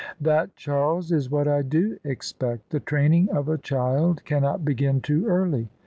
"That, 0.19 0.55
Charles, 0.55 1.11
is 1.11 1.29
what 1.29 1.47
I 1.47 1.61
do 1.61 1.99
expect. 2.03 2.71
The 2.71 2.79
training 2.79 3.29
of 3.29 3.47
a 3.47 3.59
child 3.59 4.25
cannot 4.25 4.65
begin 4.65 4.99
too 4.99 5.27
early. 5.27 5.69